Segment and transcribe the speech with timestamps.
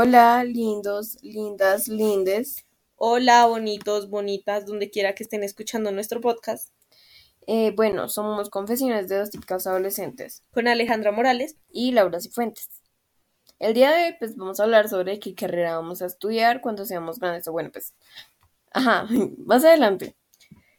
[0.00, 2.64] Hola, lindos, lindas, lindes.
[2.96, 6.72] Hola, bonitos, bonitas, donde quiera que estén escuchando nuestro podcast.
[7.46, 10.44] Eh, bueno, somos Confesiones de dos típicas adolescentes.
[10.50, 11.58] Con Alejandra Morales.
[11.70, 12.70] Y Laura Cifuentes.
[13.58, 16.86] El día de hoy, pues, vamos a hablar sobre qué carrera vamos a estudiar cuando
[16.86, 17.46] seamos grandes.
[17.48, 17.92] O bueno, pues,
[18.72, 19.06] ajá,
[19.44, 20.16] más adelante.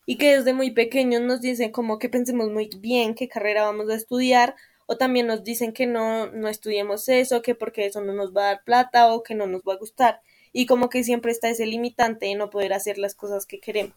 [0.07, 3.91] Y que desde muy pequeños nos dicen como que pensemos muy bien qué carrera vamos
[3.91, 4.55] a estudiar
[4.87, 8.43] o también nos dicen que no, no estudiemos eso, que porque eso no nos va
[8.43, 10.21] a dar plata o que no nos va a gustar.
[10.51, 13.95] Y como que siempre está ese limitante de no poder hacer las cosas que queremos.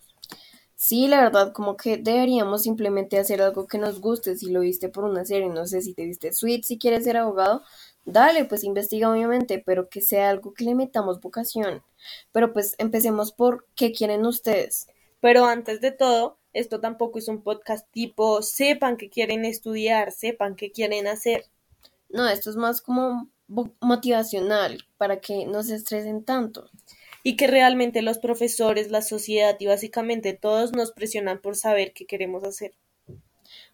[0.75, 4.37] Sí, la verdad, como que deberíamos simplemente hacer algo que nos guste.
[4.37, 7.17] Si lo viste por una serie, no sé si te viste Sweet, si quieres ser
[7.17, 7.63] abogado,
[8.05, 11.83] dale, pues investiga obviamente, pero que sea algo que le metamos vocación.
[12.31, 14.89] Pero pues empecemos por qué quieren ustedes.
[15.21, 20.57] Pero antes de todo, esto tampoco es un podcast tipo sepan que quieren estudiar, sepan
[20.57, 21.45] que quieren hacer.
[22.09, 23.29] No, esto es más como
[23.81, 26.71] motivacional para que no se estresen tanto.
[27.23, 32.07] Y que realmente los profesores, la sociedad y básicamente todos nos presionan por saber qué
[32.07, 32.73] queremos hacer.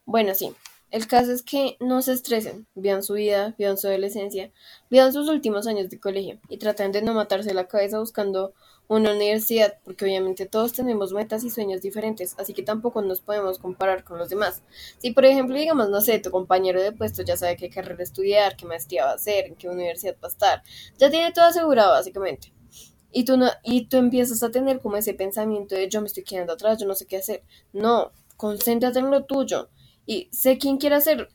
[0.05, 0.53] Bueno, sí.
[0.93, 4.53] El caso es que no se estresen, vean su vida, vean su adolescencia,
[4.91, 8.53] vean sus últimos años de colegio y traten de no matarse la cabeza buscando
[8.89, 13.59] una universidad, porque obviamente todos tenemos metas y sueños diferentes, así que tampoco nos podemos
[13.59, 14.61] comparar con los demás.
[14.98, 18.55] Si, por ejemplo, digamos, no sé, tu compañero de puesto ya sabe qué carrera estudiar,
[18.55, 20.63] qué maestría va a hacer, en qué universidad va a estar,
[20.98, 22.53] ya tiene todo asegurado, básicamente.
[23.11, 26.25] Y tú, no, y tú empiezas a tener como ese pensamiento de yo me estoy
[26.25, 27.45] quedando atrás, yo no sé qué hacer.
[27.73, 29.70] No, concéntrate en lo tuyo
[30.06, 31.28] y sé quién quiere hacer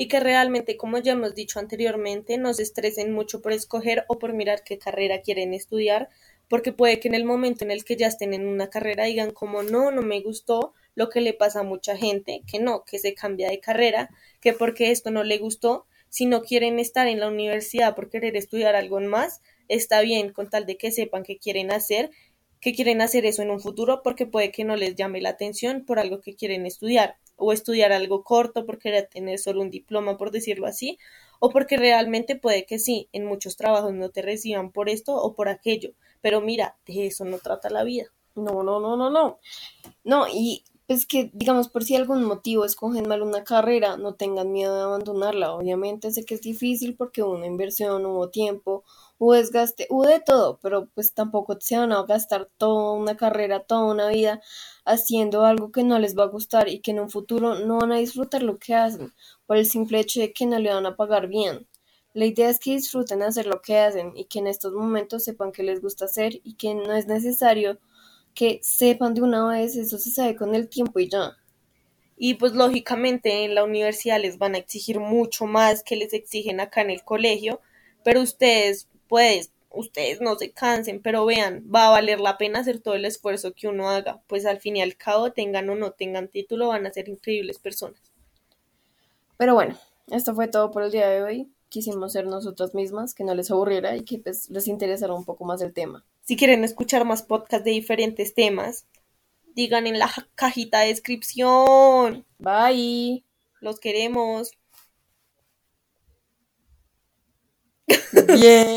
[0.00, 4.18] y que realmente, como ya hemos dicho anteriormente, no se estresen mucho por escoger o
[4.18, 6.08] por mirar qué carrera quieren estudiar,
[6.48, 9.30] porque puede que en el momento en el que ya estén en una carrera digan
[9.30, 12.98] como no, no me gustó, lo que le pasa a mucha gente, que no, que
[12.98, 14.08] se cambia de carrera,
[14.40, 18.38] que porque esto no le gustó, si no quieren estar en la universidad por querer
[18.38, 22.10] estudiar algo más, está bien con tal de que sepan qué quieren hacer,
[22.60, 25.84] que quieren hacer eso en un futuro, porque puede que no les llame la atención
[25.84, 30.16] por algo que quieren estudiar, o estudiar algo corto por querer tener solo un diploma,
[30.16, 30.98] por decirlo así,
[31.40, 35.34] o porque realmente puede que sí, en muchos trabajos no te reciban por esto o
[35.34, 38.06] por aquello, pero mira, de eso no trata la vida.
[38.36, 39.38] No, no, no, no, no.
[40.04, 44.50] No, y pues que, digamos, por si algún motivo escogen mal una carrera, no tengan
[44.50, 45.54] miedo de abandonarla.
[45.54, 48.82] Obviamente sé que es difícil porque hubo una inversión, hubo tiempo,
[49.20, 53.92] desgaste, hubo de todo, pero pues tampoco se van a gastar toda una carrera, toda
[53.92, 54.40] una vida
[54.84, 57.92] haciendo algo que no les va a gustar y que en un futuro no van
[57.92, 59.12] a disfrutar lo que hacen
[59.46, 61.66] por el simple hecho de que no le van a pagar bien.
[62.12, 65.52] La idea es que disfruten hacer lo que hacen y que en estos momentos sepan
[65.52, 67.78] que les gusta hacer y que no es necesario
[68.34, 71.36] que sepan de una vez, eso se sabe con el tiempo y ya.
[72.16, 76.60] Y pues lógicamente en la universidad les van a exigir mucho más que les exigen
[76.60, 77.60] acá en el colegio,
[78.02, 82.80] pero ustedes pues ustedes no se cansen, pero vean, va a valer la pena hacer
[82.80, 85.90] todo el esfuerzo que uno haga, pues al fin y al cabo, tengan o no
[85.90, 88.00] tengan título, van a ser increíbles personas.
[89.36, 89.78] Pero bueno,
[90.08, 93.50] esto fue todo por el día de hoy quisimos ser nosotras mismas, que no les
[93.50, 96.04] aburriera y que pues, les interesara un poco más el tema.
[96.22, 98.84] Si quieren escuchar más podcasts de diferentes temas,
[99.54, 102.26] digan en la cajita de descripción.
[102.38, 103.24] Bye.
[103.60, 104.50] Los queremos.
[108.38, 108.70] Bien.